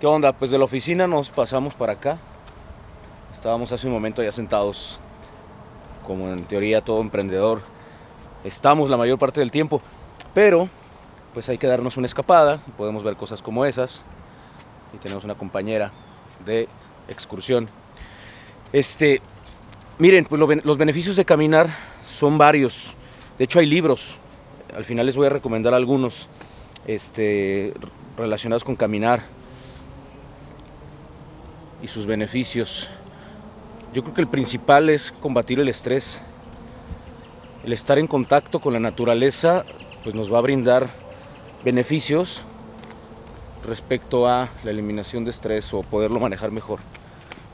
[0.00, 0.32] ¿Qué onda?
[0.32, 2.16] Pues de la oficina nos pasamos para acá.
[3.34, 4.98] Estábamos hace un momento ya sentados,
[6.06, 7.60] como en teoría todo emprendedor.
[8.42, 9.82] Estamos la mayor parte del tiempo,
[10.32, 10.70] pero
[11.34, 12.60] pues hay que darnos una escapada.
[12.78, 14.02] Podemos ver cosas como esas.
[14.94, 15.92] Y tenemos una compañera
[16.46, 16.66] de
[17.06, 17.68] excursión.
[18.72, 19.20] Este,
[19.98, 21.68] miren, pues los beneficios de caminar
[22.06, 22.94] son varios.
[23.36, 24.14] De hecho hay libros.
[24.74, 26.26] Al final les voy a recomendar algunos
[26.86, 27.74] este,
[28.16, 29.38] relacionados con caminar
[31.82, 32.88] y sus beneficios.
[33.92, 36.20] Yo creo que el principal es combatir el estrés.
[37.64, 39.64] El estar en contacto con la naturaleza
[40.02, 40.88] pues nos va a brindar
[41.64, 42.42] beneficios
[43.66, 46.80] respecto a la eliminación de estrés o poderlo manejar mejor.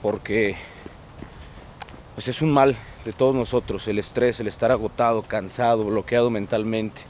[0.00, 0.56] Porque
[2.14, 7.02] pues es un mal de todos nosotros, el estrés, el estar agotado, cansado, bloqueado mentalmente.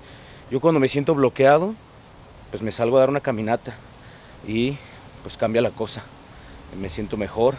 [0.51, 1.75] Yo cuando me siento bloqueado,
[2.51, 3.75] pues me salgo a dar una caminata
[4.47, 4.77] y
[5.23, 6.03] pues cambia la cosa
[6.81, 7.55] me siento mejor,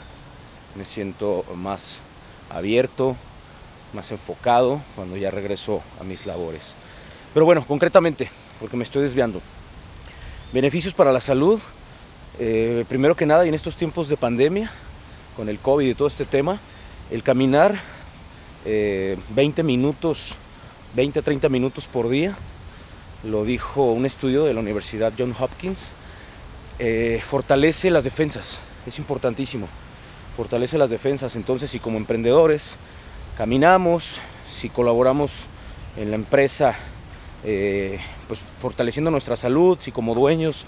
[0.76, 2.00] me siento más
[2.50, 3.16] abierto,
[3.94, 6.76] más enfocado cuando ya regreso a mis labores.
[7.34, 9.42] Pero bueno, concretamente, porque me estoy desviando.
[10.52, 11.60] Beneficios para la salud,
[12.40, 14.72] eh, primero que nada, y en estos tiempos de pandemia,
[15.36, 16.60] con el COVID y todo este tema,
[17.12, 17.80] el caminar
[18.66, 19.22] 20
[19.62, 20.36] eh, minutos,
[20.96, 22.36] 20 a 30 minutos por día,
[23.24, 25.90] lo dijo un estudio de la Universidad John Hopkins,
[26.80, 29.68] eh, fortalece las defensas, es importantísimo.
[30.36, 31.36] Fortalece las defensas.
[31.36, 32.76] Entonces, si como emprendedores
[33.38, 35.32] caminamos, si colaboramos
[35.98, 36.76] en la empresa,
[37.44, 40.66] eh, pues fortaleciendo nuestra salud, si como dueños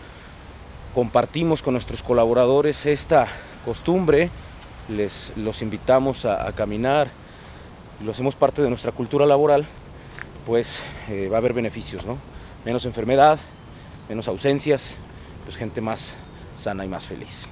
[0.94, 3.28] compartimos con nuestros colaboradores esta
[3.64, 4.30] costumbre,
[4.90, 7.10] les los invitamos a, caminar,
[8.04, 9.66] lo hacemos parte de nuestra cultura laboral,
[10.46, 10.80] pues
[11.10, 12.18] eh, va a haber beneficios, ¿no?
[12.66, 13.40] Menos enfermedad,
[14.08, 14.96] menos ausencias,
[15.44, 16.14] pues gente más
[16.56, 17.48] sana y más feliz.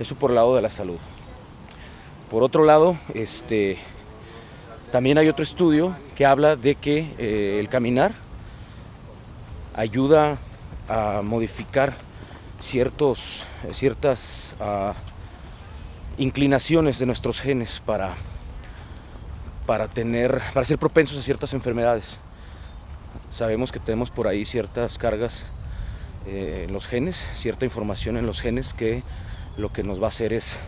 [0.00, 0.96] Eso por el lado de la salud.
[2.30, 3.76] Por otro lado, este,
[4.90, 8.12] también hay otro estudio que habla de que eh, el caminar
[9.76, 10.38] ayuda
[10.88, 11.92] a modificar
[12.60, 14.94] ciertos, ciertas ah,
[16.16, 18.14] inclinaciones de nuestros genes para,
[19.66, 22.18] para, tener, para ser propensos a ciertas enfermedades.
[23.30, 25.44] Sabemos que tenemos por ahí ciertas cargas
[26.26, 29.02] eh, en los genes, cierta información en los genes que
[29.56, 30.58] lo que nos va a hacer es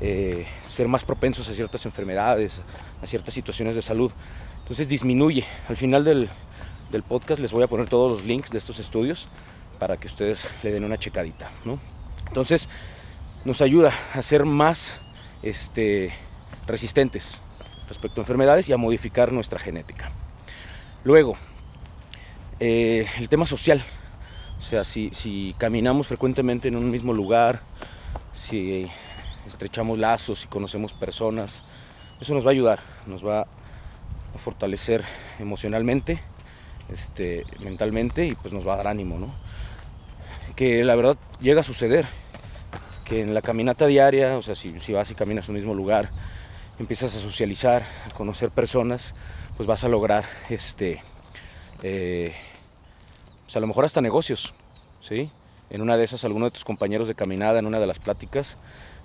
[0.00, 2.60] eh, ser más propensos a ciertas enfermedades,
[3.02, 4.12] a ciertas situaciones de salud.
[4.60, 5.44] Entonces disminuye.
[5.68, 6.28] Al final del,
[7.08, 9.28] podcast les voy a poner todos los links de estos estudios
[9.78, 11.50] para que ustedes le den una checadita.
[12.26, 12.68] Entonces
[13.44, 14.98] nos ayuda a ser más
[15.42, 16.12] este,
[16.66, 17.40] resistentes
[17.88, 20.10] respecto a enfermedades y a modificar nuestra genética.
[21.04, 21.36] Luego,
[22.60, 23.82] eh, el tema social.
[24.58, 27.62] O sea, si, si caminamos frecuentemente en un mismo lugar,
[28.38, 28.88] si
[29.46, 31.64] estrechamos lazos, y conocemos personas,
[32.20, 35.04] eso nos va a ayudar, nos va a fortalecer
[35.38, 36.20] emocionalmente,
[36.92, 39.34] este, mentalmente y pues nos va a dar ánimo, ¿no?
[40.56, 42.06] Que la verdad llega a suceder,
[43.04, 46.08] que en la caminata diaria, o sea, si, vas y caminas en un mismo lugar,
[46.78, 49.14] empiezas a socializar, a conocer personas,
[49.56, 51.02] pues vas a lograr, este,
[51.82, 52.34] eh,
[53.44, 54.54] pues a lo mejor hasta negocios,
[55.00, 55.30] ¿sí?
[55.70, 58.58] En una de esas alguno de tus compañeros de caminada, en una de las pláticas,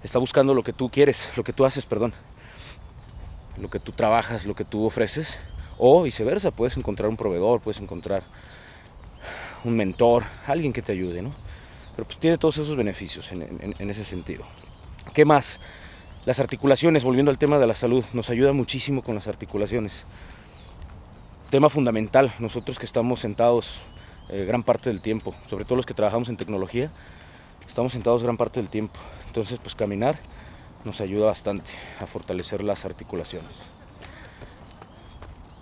[0.03, 2.13] está buscando lo que tú quieres, lo que tú haces, perdón,
[3.57, 5.39] lo que tú trabajas, lo que tú ofreces,
[5.77, 8.23] o viceversa, puedes encontrar un proveedor, puedes encontrar
[9.63, 11.33] un mentor, alguien que te ayude, ¿no?
[11.95, 14.45] Pero pues tiene todos esos beneficios en, en ese sentido.
[15.13, 15.59] ¿Qué más?
[16.25, 20.05] Las articulaciones, volviendo al tema de la salud, nos ayuda muchísimo con las articulaciones.
[21.49, 23.81] Tema fundamental, nosotros que estamos sentados
[24.29, 26.89] eh, gran parte del tiempo, sobre todo los que trabajamos en tecnología,
[27.67, 28.99] estamos sentados gran parte del tiempo.
[29.27, 30.17] Entonces, pues caminar
[30.83, 33.51] nos ayuda bastante a fortalecer las articulaciones.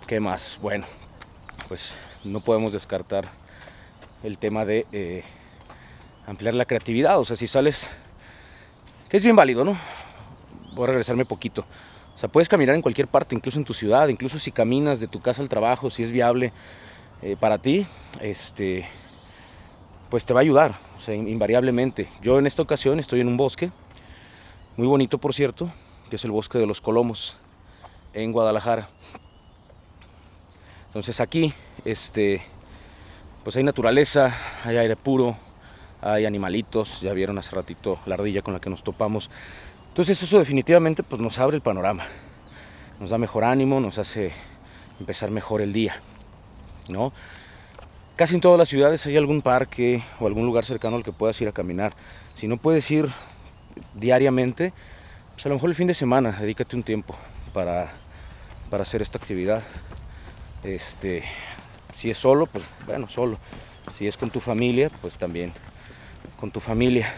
[0.06, 0.58] ¿Qué más?
[0.60, 0.84] Bueno,
[1.68, 3.28] pues no podemos descartar
[4.22, 5.24] el tema de eh,
[6.26, 7.18] ampliar la creatividad.
[7.18, 7.88] O sea, si sales,
[9.08, 9.76] que es bien válido, ¿no?
[10.74, 11.64] Voy a regresarme poquito.
[12.14, 15.08] O sea, puedes caminar en cualquier parte, incluso en tu ciudad, incluso si caminas de
[15.08, 16.52] tu casa al trabajo, si es viable
[17.22, 17.86] eh, para ti,
[18.20, 18.84] este,
[20.10, 20.74] pues te va a ayudar,
[21.06, 22.08] invariablemente.
[22.20, 23.70] Yo en esta ocasión estoy en un bosque,
[24.76, 25.70] muy bonito por cierto,
[26.10, 27.36] que es el bosque de los Colomos,
[28.12, 28.88] en Guadalajara.
[30.88, 31.54] Entonces aquí,
[31.84, 32.42] este,
[33.44, 35.36] pues hay naturaleza, hay aire puro,
[36.00, 39.30] hay animalitos, ya vieron hace ratito la ardilla con la que nos topamos.
[39.88, 42.04] Entonces eso definitivamente pues nos abre el panorama,
[42.98, 44.32] nos da mejor ánimo, nos hace
[44.98, 45.94] empezar mejor el día.
[46.88, 47.12] ¿No?
[48.16, 51.40] casi en todas las ciudades hay algún parque o algún lugar cercano al que puedas
[51.40, 51.92] ir a caminar.
[52.34, 53.08] Si no puedes ir
[53.94, 54.72] diariamente,
[55.32, 57.16] pues a lo mejor el fin de semana, dedícate un tiempo
[57.52, 57.92] para,
[58.70, 59.62] para hacer esta actividad.
[60.62, 61.24] Este,
[61.92, 63.38] si es solo, pues bueno, solo.
[63.96, 65.52] Si es con tu familia, pues también
[66.38, 67.12] con tu familia.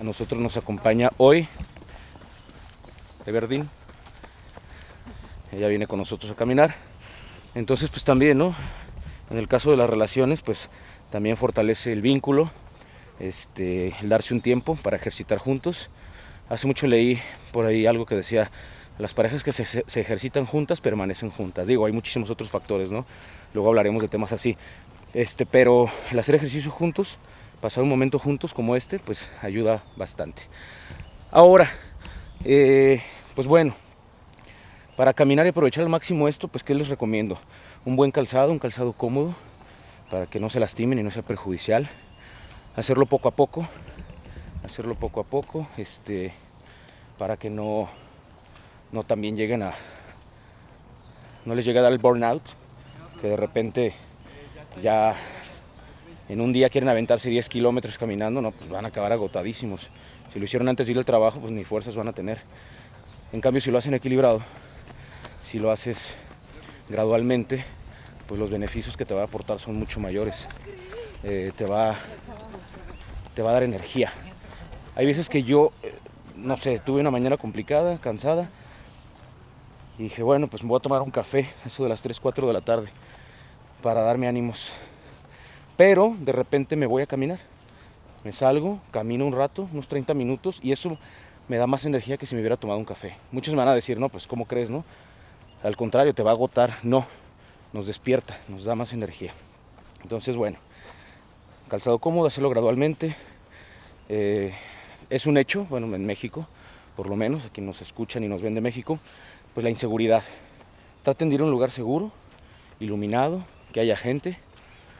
[0.00, 1.46] A nosotros nos acompaña hoy
[3.26, 3.68] Everdeen.
[5.52, 6.74] Ella viene con nosotros a caminar.
[7.58, 8.54] Entonces, pues también, ¿no?
[9.30, 10.70] En el caso de las relaciones, pues
[11.10, 12.52] también fortalece el vínculo,
[13.18, 15.90] este, el darse un tiempo para ejercitar juntos.
[16.48, 17.20] Hace mucho leí
[17.52, 18.48] por ahí algo que decía,
[18.96, 21.66] las parejas que se, se, ejercitan juntas permanecen juntas.
[21.66, 23.04] Digo, hay muchísimos otros factores, ¿no?
[23.52, 24.56] Luego hablaremos de temas así.
[25.12, 27.18] Este, pero el hacer ejercicio juntos,
[27.60, 30.42] pasar un momento juntos como este, pues ayuda bastante.
[31.32, 31.68] Ahora,
[32.44, 33.02] eh,
[33.34, 33.74] pues bueno,
[34.98, 37.38] para caminar y aprovechar al máximo esto, pues ¿qué les recomiendo?
[37.84, 39.32] Un buen calzado, un calzado cómodo,
[40.10, 41.88] para que no se lastimen y no sea perjudicial.
[42.74, 43.64] Hacerlo poco a poco,
[44.64, 46.32] hacerlo poco a poco, este,
[47.16, 47.88] para que no,
[48.90, 49.72] no también lleguen a,
[51.44, 52.42] no les llegue a dar el burnout,
[53.20, 53.92] que de repente
[54.82, 55.14] ya
[56.28, 59.90] en un día quieren aventarse 10 kilómetros caminando, no, pues van a acabar agotadísimos.
[60.32, 62.40] Si lo hicieron antes de ir al trabajo, pues ni fuerzas van a tener.
[63.32, 64.42] En cambio, si lo hacen equilibrado,
[65.48, 66.10] si lo haces
[66.90, 67.64] gradualmente,
[68.26, 70.46] pues los beneficios que te va a aportar son mucho mayores.
[71.22, 71.94] Eh, te, va,
[73.34, 74.12] te va a dar energía.
[74.94, 75.94] Hay veces que yo, eh,
[76.36, 78.50] no sé, tuve una mañana complicada, cansada,
[79.98, 82.46] y dije, bueno, pues me voy a tomar un café, eso de las 3, 4
[82.46, 82.88] de la tarde,
[83.82, 84.68] para darme ánimos.
[85.78, 87.38] Pero de repente me voy a caminar.
[88.22, 90.98] Me salgo, camino un rato, unos 30 minutos, y eso
[91.48, 93.16] me da más energía que si me hubiera tomado un café.
[93.32, 94.84] Muchos me van a decir, no, pues ¿cómo crees, no?
[95.62, 96.72] Al contrario, te va a agotar.
[96.82, 97.04] No,
[97.72, 99.32] nos despierta, nos da más energía.
[100.02, 100.58] Entonces, bueno,
[101.68, 103.16] calzado cómodo, hacerlo gradualmente.
[104.08, 104.52] Eh,
[105.10, 106.46] es un hecho, bueno, en México,
[106.96, 109.00] por lo menos, aquí nos escuchan y nos ven de México,
[109.52, 110.22] pues la inseguridad.
[111.02, 112.12] Traten de ir a un lugar seguro,
[112.78, 114.38] iluminado, que haya gente.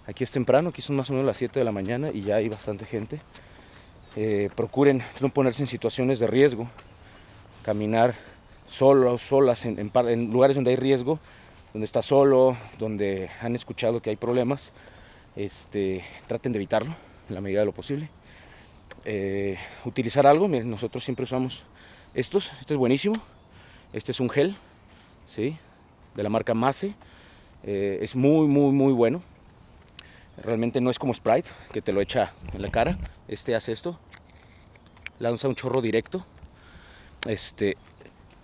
[0.06, 2.36] Aquí es temprano, aquí son más o menos las 7 de la mañana y ya
[2.36, 3.20] hay bastante gente.
[4.16, 6.66] Eh, procuren no ponerse en situaciones de riesgo,
[7.62, 8.14] caminar
[8.68, 11.18] solos, solas, en, lugares donde hay riesgo,
[11.72, 14.72] donde está solo, donde han escuchado que hay problemas,
[15.34, 16.94] este, traten de evitarlo
[17.28, 18.08] en la medida de lo posible.
[19.04, 21.64] Eh, utilizar algo, nosotros siempre usamos
[22.14, 23.16] estos, este es buenísimo,
[23.92, 24.56] este es un gel,
[25.26, 25.56] ¿sí?
[26.14, 26.94] de la marca Mase,
[27.64, 29.22] eh, es muy, muy, muy bueno.
[30.42, 32.98] Realmente no es como Sprite, que te lo echa en la cara.
[33.26, 33.98] Este hace esto,
[35.18, 36.24] lanza un chorro directo.
[37.26, 37.76] Este,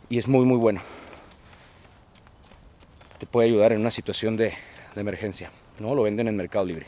[0.08, 0.80] y es muy muy bueno.
[3.18, 4.52] Te puede ayudar en una situación de,
[4.96, 5.50] emergencia.
[5.80, 5.94] ¿no?
[5.94, 6.86] Lo venden en Mercado Libre.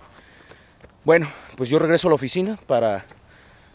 [1.04, 3.04] Bueno, pues yo regreso a la oficina para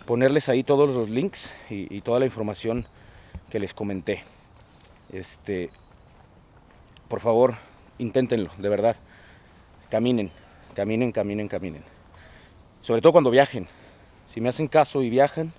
[0.05, 2.85] ponerles ahí todos los links y, y toda la información
[3.49, 4.23] que les comenté.
[5.11, 5.69] Este,
[7.07, 7.55] por favor,
[7.97, 8.95] inténtenlo, de verdad.
[9.89, 10.31] Caminen,
[10.73, 11.83] caminen, caminen, caminen.
[12.81, 13.67] Sobre todo cuando viajen.
[14.27, 15.51] Si me hacen caso y viajan,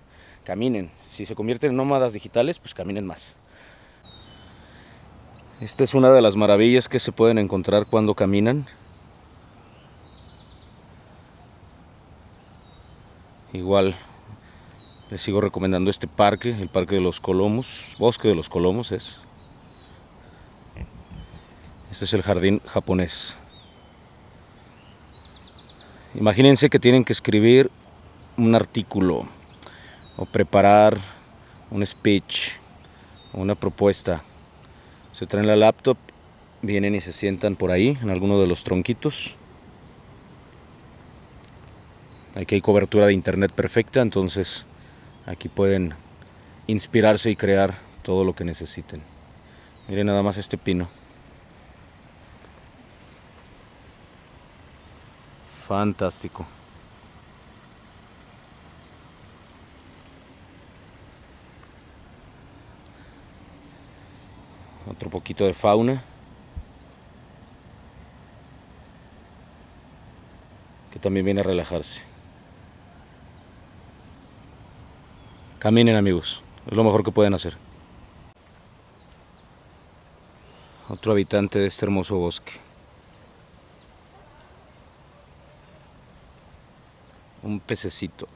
[0.45, 0.91] caminen.
[1.11, 3.37] Si se convierten en nómadas digitales, pues caminen más.
[5.63, 8.67] Esta es una de las maravillas que se pueden encontrar cuando caminan.
[13.53, 13.95] Igual
[15.09, 19.19] les sigo recomendando este parque, el Parque de los Colomos, Bosque de los Colomos es.
[21.93, 23.37] Este es el jardín japonés.
[26.17, 27.71] Imagínense que tienen que escribir
[28.37, 29.29] un artículo
[30.17, 30.99] o preparar
[31.71, 32.49] un speech
[33.33, 34.25] o una propuesta
[35.23, 35.97] se traen la laptop,
[36.63, 39.37] vienen y se sientan por ahí, en alguno de los tronquitos.
[42.35, 44.67] Aquí hay cobertura de internet perfecta, entonces
[45.25, 45.95] aquí pueden
[46.67, 49.01] inspirarse y crear todo lo que necesiten.
[49.87, 50.89] Miren nada más este pino.
[55.69, 56.45] Fantástico.
[64.93, 66.03] Otro poquito de fauna.
[70.91, 72.03] Que también viene a relajarse.
[75.59, 76.43] Caminen amigos.
[76.67, 77.57] Es lo mejor que pueden hacer.
[80.89, 82.53] Otro habitante de este hermoso bosque.
[87.43, 88.27] Un pececito.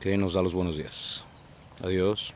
[0.00, 1.24] Que nos da los buenos días.
[1.84, 2.34] Adiós